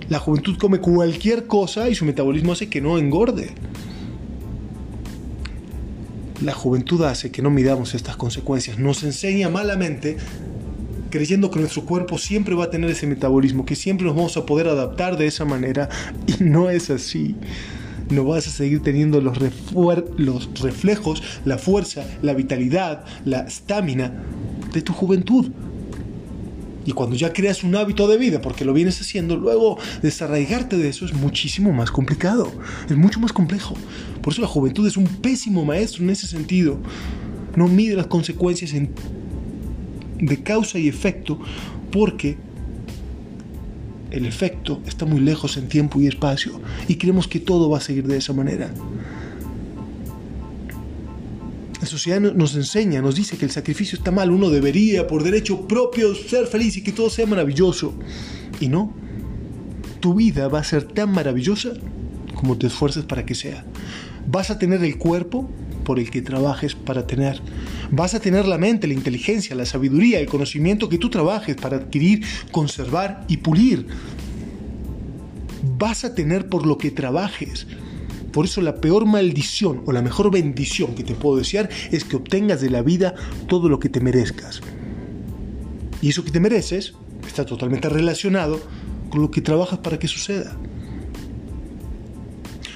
La 0.10 0.20
juventud 0.20 0.58
come 0.58 0.80
cualquier 0.80 1.48
cosa 1.48 1.90
y 1.90 1.96
su 1.96 2.04
metabolismo 2.04 2.52
hace 2.52 2.68
que 2.68 2.82
no 2.82 2.98
engorde. 2.98 3.52
La 6.44 6.54
juventud 6.54 7.02
hace 7.04 7.32
que 7.32 7.42
no 7.42 7.50
midamos 7.50 7.96
estas 7.96 8.18
consecuencias. 8.18 8.78
Nos 8.78 9.04
enseña 9.04 9.50
malamente 9.50 10.18
creyendo 11.10 11.50
que 11.50 11.60
nuestro 11.60 11.86
cuerpo 11.86 12.18
siempre 12.18 12.54
va 12.54 12.66
a 12.66 12.70
tener 12.70 12.90
ese 12.90 13.08
metabolismo, 13.08 13.66
que 13.66 13.76
siempre 13.76 14.06
nos 14.06 14.16
vamos 14.16 14.36
a 14.36 14.46
poder 14.46 14.68
adaptar 14.68 15.16
de 15.16 15.28
esa 15.28 15.46
manera. 15.46 15.88
Y 16.28 16.44
no 16.44 16.70
es 16.70 16.90
así. 16.90 17.38
No 18.10 18.26
vas 18.26 18.46
a 18.48 18.52
seguir 18.52 18.84
teniendo 18.84 19.22
los, 19.22 19.38
los 20.18 20.60
reflejos, 20.60 21.24
la 21.46 21.58
fuerza, 21.58 22.04
la 22.22 22.34
vitalidad, 22.34 23.06
la 23.24 23.40
estamina 23.42 24.12
de 24.74 24.82
tu 24.82 24.92
juventud. 24.92 25.50
Y 26.86 26.92
cuando 26.92 27.16
ya 27.16 27.32
creas 27.34 27.64
un 27.64 27.76
hábito 27.76 28.08
de 28.08 28.18
vida, 28.18 28.42
porque 28.42 28.66
lo 28.66 28.74
vienes 28.74 29.00
haciendo, 29.00 29.36
luego 29.36 29.78
desarraigarte 30.02 30.78
de 30.78 30.90
eso 30.90 31.06
es 31.06 31.14
muchísimo 31.14 31.72
más 31.72 31.92
complicado, 31.92 32.52
es 32.90 32.98
mucho 32.98 33.20
más 33.20 33.32
complejo. 33.32 33.76
Por 34.22 34.34
eso 34.34 34.42
la 34.42 34.48
juventud 34.48 34.88
es 34.88 34.98
un 34.98 35.06
pésimo 35.06 35.64
maestro 35.66 36.04
en 36.04 36.10
ese 36.10 36.28
sentido. 36.28 36.78
No 37.56 37.68
mide 37.68 37.96
las 37.96 38.08
consecuencias 38.08 38.74
de 40.20 40.44
causa 40.44 40.80
y 40.80 40.88
efecto, 40.88 41.40
porque 41.92 42.38
el 44.12 44.26
efecto 44.26 44.82
está 44.86 45.06
muy 45.06 45.20
lejos 45.20 45.58
en 45.58 45.68
tiempo 45.68 46.00
y 46.00 46.08
espacio, 46.08 46.60
y 46.88 46.96
creemos 46.96 47.28
que 47.28 47.40
todo 47.40 47.70
va 47.70 47.80
a 47.80 47.82
seguir 47.82 48.08
de 48.08 48.18
esa 48.18 48.34
manera. 48.34 48.74
La 51.84 51.90
sociedad 51.90 52.22
nos 52.22 52.56
enseña, 52.56 53.02
nos 53.02 53.16
dice 53.16 53.36
que 53.36 53.44
el 53.44 53.52
sacrificio 53.52 53.98
está 53.98 54.10
mal, 54.10 54.32
uno 54.32 54.50
debería 54.50 55.06
por 55.06 55.22
derecho 55.22 55.68
propio 55.68 56.16
ser 56.16 56.48
feliz 56.48 56.78
y 56.78 56.82
que 56.82 56.94
todo 56.94 57.10
sea 57.10 57.26
maravilloso. 57.26 57.94
Y 58.62 58.70
no, 58.70 58.94
tu 60.00 60.14
vida 60.14 60.48
va 60.48 60.60
a 60.60 60.64
ser 60.64 60.84
tan 60.86 61.12
maravillosa 61.12 61.74
como 62.36 62.58
te 62.58 62.68
esfuerces 62.68 63.04
para 63.04 63.26
que 63.26 63.36
sea. 63.36 63.66
Vas 64.26 64.50
a 64.50 64.58
tener 64.58 64.82
el 64.82 64.98
cuerpo 64.98 65.52
por 65.84 66.00
el 66.00 66.10
que 66.10 66.22
trabajes 66.22 66.74
para 66.74 67.06
tener. 67.06 67.42
Vas 67.92 68.14
a 68.14 68.22
tener 68.22 68.48
la 68.48 68.58
mente, 68.58 68.88
la 68.88 68.94
inteligencia, 68.94 69.54
la 69.54 69.66
sabiduría, 69.66 70.22
el 70.22 70.28
conocimiento 70.28 70.88
que 70.88 70.98
tú 70.98 71.10
trabajes 71.10 71.58
para 71.58 71.76
adquirir, 71.76 72.24
conservar 72.54 73.26
y 73.28 73.36
pulir. 73.36 73.88
Vas 75.78 76.06
a 76.06 76.16
tener 76.16 76.48
por 76.48 76.66
lo 76.66 76.78
que 76.78 76.92
trabajes. 76.92 77.68
Por 78.34 78.46
eso 78.46 78.62
la 78.62 78.76
peor 78.76 79.06
maldición 79.06 79.84
o 79.86 79.92
la 79.92 80.02
mejor 80.02 80.32
bendición 80.32 80.96
que 80.96 81.04
te 81.04 81.14
puedo 81.14 81.38
desear 81.38 81.70
es 81.92 82.04
que 82.04 82.16
obtengas 82.16 82.60
de 82.62 82.72
la 82.72 82.82
vida 82.82 83.14
todo 83.48 83.70
lo 83.70 83.80
que 83.80 83.90
te 83.90 84.02
merezcas. 84.02 84.60
Y 86.02 86.10
eso 86.10 86.26
que 86.26 86.32
te 86.32 86.40
mereces 86.40 86.96
está 87.26 87.46
totalmente 87.46 87.88
relacionado 87.90 88.60
con 89.10 89.22
lo 89.22 89.30
que 89.30 89.42
trabajas 89.42 89.80
para 89.80 90.00
que 90.00 90.08
suceda. 90.08 90.58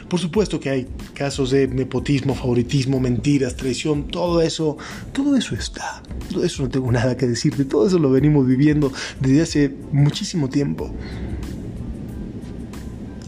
Por 0.08 0.20
supuesto 0.20 0.60
que 0.60 0.70
hay 0.70 0.88
casos 1.16 1.50
de 1.50 1.68
nepotismo, 1.68 2.36
favoritismo, 2.36 3.00
mentiras, 3.00 3.58
traición, 3.58 4.08
todo 4.08 4.42
eso, 4.42 4.78
todo 5.12 5.36
eso 5.36 5.56
está. 5.56 6.04
Todo 6.32 6.46
eso 6.46 6.64
no 6.64 6.70
tengo 6.70 6.92
nada 6.92 7.18
que 7.18 7.28
decirte, 7.28 7.66
todo 7.66 7.88
eso 7.88 8.00
lo 8.00 8.12
venimos 8.12 8.46
viviendo 8.46 8.94
desde 9.20 9.42
hace 9.42 9.76
muchísimo 9.92 10.48
tiempo. 10.50 10.94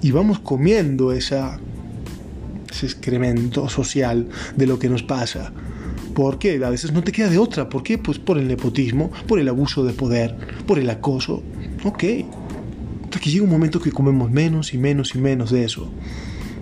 Y 0.02 0.12
vamos 0.12 0.40
comiendo 0.40 1.12
esa 1.12 1.60
ese 2.72 2.86
excremento 2.86 3.70
social 3.70 4.28
de 4.56 4.68
lo 4.68 4.80
que 4.80 4.90
nos 4.90 5.04
pasa. 5.04 5.52
Porque 6.14 6.64
a 6.64 6.70
veces 6.70 6.92
no 6.92 7.04
te 7.04 7.12
queda 7.12 7.30
de 7.30 7.38
otra. 7.38 7.70
¿Por 7.70 7.84
qué? 7.84 7.98
Pues 7.98 8.20
por 8.20 8.38
el 8.38 8.48
nepotismo, 8.48 9.12
por 9.28 9.40
el 9.40 9.48
abuso 9.48 9.84
de 9.84 9.94
poder, 9.94 10.36
por 10.66 10.80
el 10.80 10.90
acoso. 10.90 11.44
Ok. 11.84 12.04
Hasta 13.06 13.20
que 13.20 13.30
llega 13.30 13.44
un 13.44 13.50
momento 13.50 13.80
que 13.80 13.92
comemos 13.92 14.30
menos 14.30 14.74
y 14.74 14.78
menos 14.78 15.16
y 15.16 15.20
menos 15.20 15.52
de 15.52 15.64
eso. 15.64 15.90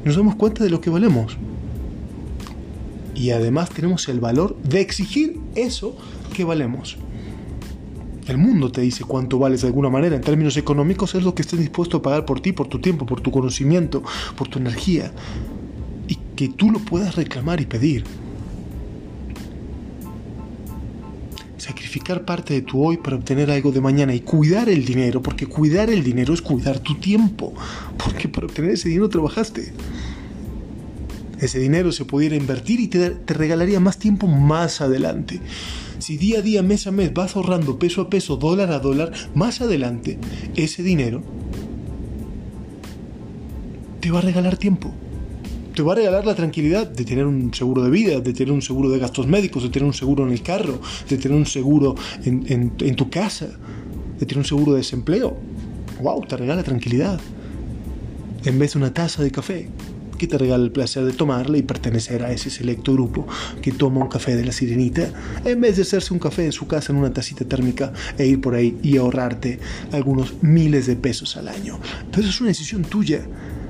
Nos 0.06 0.16
damos 0.16 0.36
cuenta 0.36 0.64
de 0.64 0.70
lo 0.70 0.82
que 0.82 0.90
valemos. 0.90 1.38
Y 3.16 3.32
además 3.32 3.70
tenemos 3.70 4.08
el 4.10 4.20
valor 4.20 4.56
de 4.64 4.80
exigir 4.80 5.40
eso 5.56 5.98
que 6.34 6.44
valemos. 6.44 6.98
El 8.28 8.38
mundo 8.38 8.72
te 8.72 8.82
dice 8.82 9.06
cuánto 9.06 9.40
vales 9.40 9.62
de 9.62 9.68
alguna 9.68 9.90
manera. 9.90 10.16
En 10.16 10.22
términos 10.22 10.58
económicos 10.58 11.16
es 11.16 11.24
lo 11.24 11.34
que 11.34 11.42
estés 11.42 11.60
dispuesto 11.60 11.98
a 11.98 12.02
pagar 12.02 12.26
por 12.26 12.42
ti, 12.42 12.52
por 12.52 12.68
tu 12.68 12.80
tiempo, 12.80 13.06
por 13.06 13.22
tu 13.22 13.32
conocimiento, 13.32 14.04
por 14.36 14.50
tu 14.50 14.60
energía 14.60 15.12
que 16.38 16.48
tú 16.48 16.70
lo 16.72 16.80
puedas 16.80 17.16
reclamar 17.16 17.60
y 17.60 17.66
pedir. 17.66 18.06
Sacrificar 21.58 22.24
parte 22.24 22.54
de 22.54 22.62
tu 22.62 22.86
hoy 22.86 22.98
para 22.98 23.18
obtener 23.18 23.50
algo 23.50 23.72
de 23.72 23.82
mañana 23.82 24.14
y 24.14 24.22
cuidar 24.22 24.70
el 24.70 24.86
dinero, 24.86 25.22
porque 25.22 25.48
cuidar 25.48 25.90
el 25.90 26.04
dinero 26.04 26.34
es 26.34 26.42
cuidar 26.42 26.80
tu 26.80 26.96
tiempo, 26.96 27.54
porque 27.98 28.30
para 28.30 28.46
obtener 28.46 28.72
ese 28.72 28.88
dinero 28.88 29.10
trabajaste. 29.10 29.74
Ese 31.42 31.60
dinero 31.60 31.92
se 31.92 32.06
pudiera 32.06 32.36
invertir 32.36 32.80
y 32.80 32.88
te, 32.88 33.10
te 33.10 33.34
regalaría 33.34 33.80
más 33.80 33.98
tiempo 33.98 34.28
más 34.28 34.80
adelante. 34.80 35.42
Si 35.98 36.18
día 36.18 36.40
a 36.40 36.42
día, 36.44 36.62
mes 36.62 36.86
a 36.86 36.92
mes 36.92 37.14
vas 37.14 37.36
ahorrando 37.36 37.80
peso 37.80 38.02
a 38.02 38.10
peso, 38.12 38.38
dólar 38.38 38.72
a 38.72 38.80
dólar, 38.80 39.12
más 39.34 39.62
adelante, 39.62 40.20
ese 40.56 40.84
dinero 40.84 41.24
te 44.00 44.12
va 44.12 44.20
a 44.20 44.22
regalar 44.22 44.58
tiempo 44.58 44.94
te 45.78 45.84
va 45.84 45.92
a 45.92 45.96
regalar 45.96 46.26
la 46.26 46.34
tranquilidad 46.34 46.88
de 46.88 47.06
tener 47.06 47.28
un 47.28 47.54
seguro 47.54 47.84
de 47.84 47.92
vida, 47.92 48.20
de 48.20 48.34
tener 48.34 48.52
un 48.52 48.64
seguro 48.64 48.90
de 48.90 48.98
gastos 48.98 49.28
médicos, 49.28 49.62
de 49.62 49.70
tener 49.70 49.86
un 49.86 49.94
seguro 49.94 50.26
en 50.26 50.34
el 50.34 50.42
carro, 50.42 50.82
de 51.08 51.18
tener 51.18 51.38
un 51.38 51.46
seguro 51.46 51.94
en, 52.26 52.96
tu 52.96 53.12
casa, 53.12 53.46
de 54.20 54.26
tener 54.26 54.40
un 54.40 54.46
seguro 54.46 54.72
de 54.72 54.80
desempleo. 54.80 55.38
¡Wow! 56.02 56.26
Te 56.26 56.36
regala 56.36 56.64
tranquilidad. 56.64 57.20
En 58.44 58.58
vez 58.58 58.74
de 58.74 58.80
una 58.80 58.92
taza 58.92 59.22
de 59.22 59.30
café, 59.30 59.70
que 60.18 60.26
te 60.26 60.40
regala 60.40 60.64
el 60.64 60.72
placer 60.72 61.06
de 61.06 61.14
tomarla 61.14 61.60
y 61.60 61.62
pertenecer 61.62 62.24
a 62.24 62.32
ese 62.32 62.50
selecto 62.50 62.94
grupo 62.94 63.28
que 63.62 63.72
toma 63.72 64.02
un 64.02 64.10
café 64.10 64.36
de 64.36 64.46
la 64.46 64.54
sirenita, 64.54 65.12
en 65.46 65.62
vez 65.62 65.76
de 65.76 65.84
hacerse 65.84 66.12
un 66.12 66.20
café 66.20 66.46
en 66.46 66.54
su 66.54 66.66
casa 66.66 66.92
en 66.92 66.98
una 66.98 67.14
tacita 67.14 67.46
térmica 67.46 67.94
e 68.18 68.26
ir 68.26 68.42
por 68.42 68.56
ahí 68.56 68.80
y 68.82 68.98
ahorrarte 68.98 69.60
algunos 69.92 70.42
miles 70.42 70.88
de 70.88 70.96
pesos 70.96 71.38
al 71.38 71.48
año. 71.48 71.80
Pero 72.10 72.22
eso 72.24 72.32
es 72.32 72.42
una 72.42 72.50
decisión 72.50 72.82
tuya. 72.82 73.22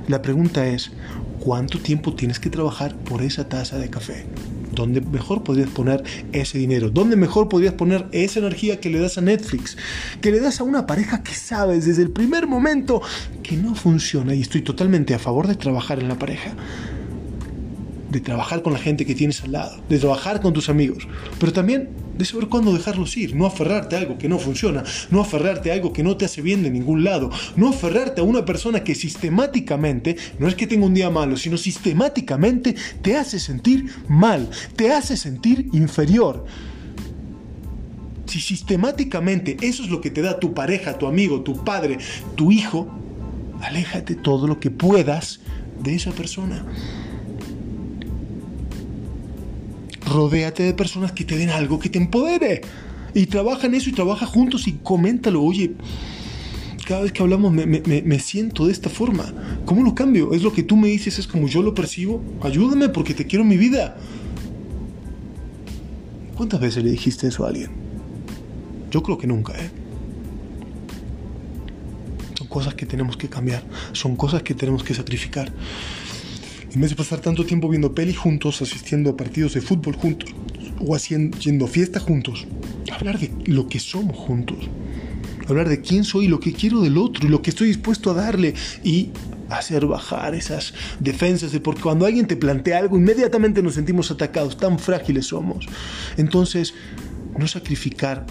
La 0.08 0.22
pregunta 0.22 0.66
es, 0.66 0.90
cuánto 1.38 1.78
tiempo 1.78 2.14
tienes 2.14 2.40
que 2.40 2.48
trabajar 2.48 2.96
por 2.96 3.20
esa 3.20 3.48
taza 3.48 3.78
de 3.78 3.90
café. 3.90 4.24
¿Dónde 4.72 5.02
mejor 5.02 5.44
podrías 5.44 5.68
poner 5.68 6.02
ese 6.32 6.56
dinero? 6.56 6.88
¿Dónde 6.88 7.14
mejor 7.14 7.50
podrías 7.50 7.74
poner 7.74 8.06
esa 8.12 8.38
energía 8.38 8.80
que 8.80 8.88
le 8.88 9.00
das 9.00 9.18
a 9.18 9.20
Netflix? 9.20 9.76
Que 10.22 10.30
le 10.30 10.40
das 10.40 10.60
a 10.60 10.64
una 10.64 10.86
pareja 10.86 11.22
que 11.22 11.34
sabes 11.34 11.84
desde 11.84 12.02
el 12.02 12.10
primer 12.10 12.46
momento 12.46 13.02
que 13.42 13.56
no 13.58 13.74
funciona 13.74 14.34
y 14.34 14.40
estoy 14.40 14.62
totalmente 14.62 15.12
a 15.12 15.18
favor 15.18 15.46
de 15.46 15.56
trabajar 15.56 15.98
en 16.00 16.08
la 16.08 16.18
pareja 16.18 16.54
de 18.10 18.20
trabajar 18.20 18.62
con 18.62 18.72
la 18.72 18.78
gente 18.78 19.04
que 19.04 19.14
tienes 19.14 19.42
al 19.42 19.52
lado, 19.52 19.82
de 19.86 19.98
trabajar 19.98 20.40
con 20.40 20.54
tus 20.54 20.70
amigos, 20.70 21.06
pero 21.38 21.52
también 21.52 21.90
de 22.18 22.24
saber 22.24 22.48
cuándo 22.48 22.72
dejarlos 22.72 23.16
ir, 23.16 23.34
no 23.36 23.46
aferrarte 23.46 23.94
a 23.94 24.00
algo 24.00 24.18
que 24.18 24.28
no 24.28 24.38
funciona, 24.38 24.82
no 25.10 25.20
aferrarte 25.20 25.70
a 25.70 25.74
algo 25.74 25.92
que 25.92 26.02
no 26.02 26.16
te 26.16 26.24
hace 26.24 26.42
bien 26.42 26.64
de 26.64 26.70
ningún 26.70 27.04
lado, 27.04 27.30
no 27.56 27.68
aferrarte 27.68 28.20
a 28.20 28.24
una 28.24 28.44
persona 28.44 28.82
que 28.82 28.96
sistemáticamente, 28.96 30.16
no 30.38 30.48
es 30.48 30.56
que 30.56 30.66
tenga 30.66 30.84
un 30.84 30.94
día 30.94 31.10
malo, 31.10 31.36
sino 31.36 31.56
sistemáticamente 31.56 32.74
te 33.02 33.16
hace 33.16 33.38
sentir 33.38 33.86
mal, 34.08 34.50
te 34.74 34.92
hace 34.92 35.16
sentir 35.16 35.68
inferior. 35.72 36.44
Si 38.26 38.40
sistemáticamente 38.40 39.56
eso 39.62 39.84
es 39.84 39.88
lo 39.88 40.00
que 40.00 40.10
te 40.10 40.20
da 40.20 40.38
tu 40.38 40.52
pareja, 40.52 40.98
tu 40.98 41.06
amigo, 41.06 41.42
tu 41.42 41.64
padre, 41.64 41.98
tu 42.34 42.50
hijo, 42.50 42.88
aléjate 43.62 44.16
todo 44.16 44.46
lo 44.46 44.58
que 44.58 44.70
puedas 44.70 45.40
de 45.80 45.94
esa 45.94 46.10
persona. 46.10 46.66
Rodéate 50.08 50.62
de 50.62 50.74
personas 50.74 51.12
que 51.12 51.24
te 51.24 51.36
den 51.36 51.50
algo 51.50 51.78
que 51.78 51.88
te 51.88 51.98
empodere. 51.98 52.62
Y 53.14 53.26
trabaja 53.26 53.66
en 53.66 53.74
eso 53.74 53.90
y 53.90 53.92
trabaja 53.92 54.26
juntos 54.26 54.68
y 54.68 54.72
coméntalo. 54.82 55.42
Oye, 55.42 55.74
cada 56.86 57.02
vez 57.02 57.12
que 57.12 57.22
hablamos 57.22 57.52
me, 57.52 58.18
siento 58.18 58.66
de 58.66 58.72
esta 58.72 58.88
forma. 58.88 59.32
¿Cómo 59.66 59.82
lo 59.82 59.94
cambio? 59.94 60.32
Es 60.32 60.42
lo 60.42 60.52
que 60.52 60.62
tú 60.62 60.76
me 60.76 60.88
dices, 60.88 61.18
es 61.18 61.26
como 61.26 61.46
yo 61.46 61.62
lo 61.62 61.74
percibo. 61.74 62.22
Ayúdame 62.40 62.88
porque 62.88 63.12
te 63.12 63.26
quiero 63.26 63.42
en 63.42 63.48
mi 63.48 63.56
vida. 63.56 63.96
¿Cuántas 66.36 66.60
veces 66.60 66.84
le 66.84 66.90
dijiste 66.90 67.26
eso 67.26 67.44
a 67.44 67.48
alguien? 67.48 67.70
Yo 68.90 69.02
creo 69.02 69.18
que 69.18 69.26
nunca, 69.26 69.52
¿eh? 69.52 69.70
Son 72.38 72.46
cosas 72.46 72.74
que 72.74 72.86
tenemos 72.86 73.16
que 73.16 73.28
cambiar, 73.28 73.64
son 73.92 74.16
cosas 74.16 74.42
que 74.42 74.54
tenemos 74.54 74.82
que 74.82 74.94
sacrificar. 74.94 75.52
En 76.74 76.82
vez 76.82 76.90
de 76.90 76.96
pasar 76.96 77.20
tanto 77.20 77.46
tiempo 77.46 77.68
viendo 77.68 77.94
peli 77.94 78.12
juntos, 78.12 78.60
asistiendo 78.60 79.10
a 79.10 79.16
partidos 79.16 79.54
de 79.54 79.62
fútbol 79.62 79.96
juntos 79.96 80.34
o 80.78 80.94
haciendo 80.94 81.38
yendo 81.38 81.66
fiesta 81.66 81.98
juntos, 81.98 82.46
hablar 82.92 83.18
de 83.18 83.32
lo 83.46 83.68
que 83.68 83.80
somos 83.80 84.16
juntos, 84.16 84.58
hablar 85.48 85.68
de 85.68 85.80
quién 85.80 86.04
soy, 86.04 86.28
lo 86.28 86.40
que 86.40 86.52
quiero 86.52 86.82
del 86.82 86.98
otro 86.98 87.26
y 87.26 87.30
lo 87.30 87.40
que 87.40 87.50
estoy 87.50 87.68
dispuesto 87.68 88.10
a 88.10 88.14
darle 88.14 88.54
y 88.84 89.10
hacer 89.48 89.86
bajar 89.86 90.34
esas 90.34 90.74
defensas 91.00 91.52
de 91.52 91.60
porque 91.60 91.80
cuando 91.80 92.04
alguien 92.04 92.26
te 92.26 92.36
plantea 92.36 92.78
algo 92.78 92.98
inmediatamente 92.98 93.62
nos 93.62 93.74
sentimos 93.74 94.10
atacados, 94.10 94.58
tan 94.58 94.78
frágiles 94.78 95.26
somos. 95.26 95.66
Entonces, 96.18 96.74
no 97.38 97.48
sacrificar 97.48 98.26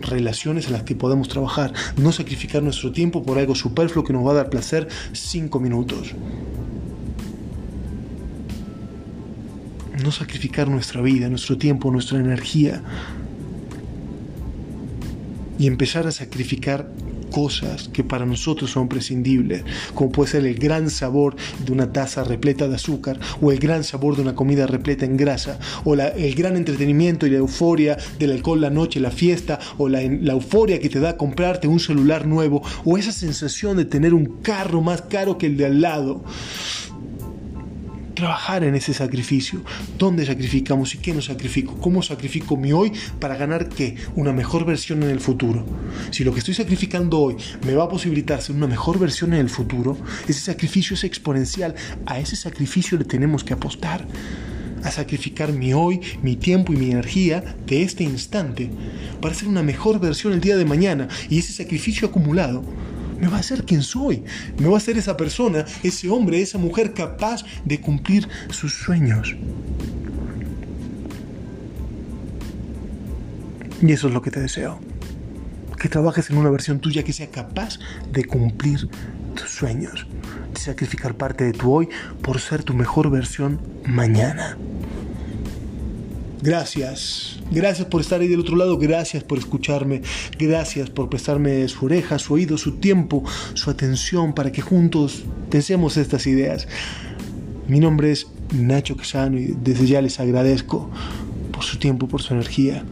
relaciones 0.00 0.66
en 0.66 0.72
las 0.72 0.84
que 0.84 0.94
podemos 0.94 1.28
trabajar, 1.28 1.74
no 1.98 2.10
sacrificar 2.10 2.62
nuestro 2.62 2.90
tiempo 2.90 3.22
por 3.22 3.38
algo 3.38 3.54
superfluo 3.54 4.02
que 4.02 4.14
nos 4.14 4.26
va 4.26 4.30
a 4.30 4.34
dar 4.34 4.50
placer 4.50 4.88
cinco 5.12 5.60
minutos. 5.60 6.14
No 10.06 10.12
sacrificar 10.12 10.68
nuestra 10.68 11.02
vida, 11.02 11.28
nuestro 11.28 11.58
tiempo, 11.58 11.90
nuestra 11.90 12.20
energía 12.20 12.80
y 15.58 15.66
empezar 15.66 16.06
a 16.06 16.12
sacrificar 16.12 16.88
cosas 17.32 17.88
que 17.88 18.04
para 18.04 18.24
nosotros 18.24 18.70
son 18.70 18.88
prescindibles, 18.88 19.64
como 19.94 20.12
puede 20.12 20.30
ser 20.30 20.46
el 20.46 20.54
gran 20.60 20.90
sabor 20.90 21.34
de 21.64 21.72
una 21.72 21.92
taza 21.92 22.22
repleta 22.22 22.68
de 22.68 22.76
azúcar, 22.76 23.18
o 23.40 23.50
el 23.50 23.58
gran 23.58 23.82
sabor 23.82 24.14
de 24.14 24.22
una 24.22 24.36
comida 24.36 24.68
repleta 24.68 25.04
en 25.04 25.16
grasa, 25.16 25.58
o 25.82 25.94
el 25.94 26.34
gran 26.36 26.56
entretenimiento 26.56 27.26
y 27.26 27.30
la 27.30 27.38
euforia 27.38 27.96
del 28.20 28.30
alcohol, 28.30 28.60
la 28.60 28.70
noche, 28.70 29.00
la 29.00 29.10
fiesta, 29.10 29.58
o 29.76 29.88
la, 29.88 30.02
la 30.02 30.34
euforia 30.34 30.78
que 30.78 30.88
te 30.88 31.00
da 31.00 31.16
comprarte 31.16 31.66
un 31.66 31.80
celular 31.80 32.28
nuevo, 32.28 32.62
o 32.84 32.96
esa 32.96 33.10
sensación 33.10 33.76
de 33.76 33.86
tener 33.86 34.14
un 34.14 34.40
carro 34.40 34.82
más 34.82 35.02
caro 35.02 35.36
que 35.36 35.46
el 35.46 35.56
de 35.56 35.66
al 35.66 35.80
lado 35.80 36.22
trabajar 38.16 38.64
en 38.64 38.74
ese 38.74 38.92
sacrificio. 38.92 39.60
¿Dónde 39.96 40.26
sacrificamos 40.26 40.92
y 40.96 40.98
qué 40.98 41.14
nos 41.14 41.26
sacrifico? 41.26 41.78
¿Cómo 41.78 42.02
sacrifico 42.02 42.56
mi 42.56 42.72
hoy 42.72 42.90
para 43.20 43.36
ganar 43.36 43.68
qué? 43.68 43.94
Una 44.16 44.32
mejor 44.32 44.64
versión 44.64 45.04
en 45.04 45.10
el 45.10 45.20
futuro. 45.20 45.64
Si 46.10 46.24
lo 46.24 46.32
que 46.32 46.40
estoy 46.40 46.54
sacrificando 46.54 47.20
hoy 47.20 47.36
me 47.64 47.74
va 47.74 47.84
a 47.84 47.88
posibilitar 47.88 48.42
ser 48.42 48.56
una 48.56 48.66
mejor 48.66 48.98
versión 48.98 49.32
en 49.34 49.40
el 49.40 49.50
futuro, 49.50 49.96
ese 50.26 50.40
sacrificio 50.40 50.94
es 50.94 51.04
exponencial. 51.04 51.76
A 52.06 52.18
ese 52.18 52.34
sacrificio 52.34 52.98
le 52.98 53.04
tenemos 53.04 53.44
que 53.44 53.52
apostar 53.54 54.04
a 54.82 54.90
sacrificar 54.90 55.52
mi 55.52 55.72
hoy, 55.72 56.00
mi 56.22 56.36
tiempo 56.36 56.72
y 56.72 56.76
mi 56.76 56.90
energía 56.90 57.56
de 57.66 57.82
este 57.82 58.04
instante 58.04 58.70
para 59.20 59.34
ser 59.34 59.48
una 59.48 59.62
mejor 59.62 60.00
versión 60.00 60.32
el 60.32 60.40
día 60.40 60.56
de 60.56 60.64
mañana 60.64 61.08
y 61.28 61.38
ese 61.38 61.52
sacrificio 61.52 62.08
acumulado 62.08 62.64
me 63.18 63.28
va 63.28 63.36
a 63.36 63.40
hacer 63.40 63.64
quien 63.64 63.82
soy, 63.82 64.24
me 64.58 64.68
va 64.68 64.74
a 64.74 64.78
hacer 64.78 64.98
esa 64.98 65.16
persona, 65.16 65.64
ese 65.82 66.08
hombre, 66.08 66.40
esa 66.40 66.58
mujer 66.58 66.92
capaz 66.92 67.44
de 67.64 67.80
cumplir 67.80 68.28
sus 68.50 68.74
sueños. 68.74 69.36
Y 73.82 73.92
eso 73.92 74.08
es 74.08 74.14
lo 74.14 74.22
que 74.22 74.30
te 74.30 74.40
deseo. 74.40 74.80
Que 75.78 75.88
trabajes 75.88 76.30
en 76.30 76.38
una 76.38 76.50
versión 76.50 76.80
tuya 76.80 77.02
que 77.02 77.12
sea 77.12 77.30
capaz 77.30 77.78
de 78.10 78.24
cumplir 78.24 78.88
tus 79.34 79.50
sueños, 79.50 80.06
de 80.54 80.60
sacrificar 80.60 81.14
parte 81.16 81.44
de 81.44 81.52
tu 81.52 81.72
hoy 81.72 81.88
por 82.22 82.40
ser 82.40 82.62
tu 82.62 82.72
mejor 82.72 83.10
versión 83.10 83.60
mañana. 83.84 84.56
Gracias, 86.42 87.38
gracias 87.50 87.88
por 87.88 88.02
estar 88.02 88.20
ahí 88.20 88.28
del 88.28 88.40
otro 88.40 88.56
lado, 88.56 88.76
gracias 88.76 89.24
por 89.24 89.38
escucharme, 89.38 90.02
gracias 90.38 90.90
por 90.90 91.08
prestarme 91.08 91.66
su 91.68 91.86
oreja, 91.86 92.18
su 92.18 92.34
oído, 92.34 92.58
su 92.58 92.72
tiempo, 92.72 93.24
su 93.54 93.70
atención 93.70 94.34
para 94.34 94.52
que 94.52 94.60
juntos 94.60 95.24
pensemos 95.50 95.96
estas 95.96 96.26
ideas. 96.26 96.68
Mi 97.68 97.80
nombre 97.80 98.12
es 98.12 98.26
Nacho 98.52 98.96
Casano 98.96 99.38
y 99.38 99.56
desde 99.60 99.86
ya 99.86 100.02
les 100.02 100.20
agradezco 100.20 100.90
por 101.52 101.64
su 101.64 101.78
tiempo, 101.78 102.06
por 102.06 102.20
su 102.20 102.34
energía. 102.34 102.84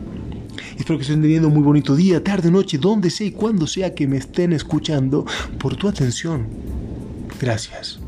Espero 0.78 0.98
que 0.98 1.02
estén 1.02 1.20
teniendo 1.20 1.48
un 1.48 1.54
muy 1.54 1.62
bonito 1.62 1.94
día, 1.94 2.24
tarde, 2.24 2.50
noche, 2.50 2.78
donde 2.78 3.10
sea 3.10 3.26
y 3.26 3.32
cuando 3.32 3.66
sea 3.66 3.94
que 3.94 4.08
me 4.08 4.16
estén 4.16 4.52
escuchando, 4.52 5.24
por 5.58 5.76
tu 5.76 5.86
atención. 5.86 6.48
Gracias. 7.40 8.03